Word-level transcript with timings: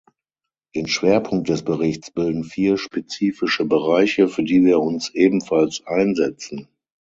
Den 0.73 0.87
Schwerpunkt 0.87 1.47
des 1.47 1.61
Berichts 1.63 2.09
bilden 2.09 2.43
vier 2.43 2.79
spezifische 2.79 3.65
Bereiche, 3.65 4.27
für 4.29 4.41
die 4.43 4.63
wir 4.63 4.79
uns 4.79 5.11
ebenfalls 5.13 5.85
einsetzen. 5.85 6.67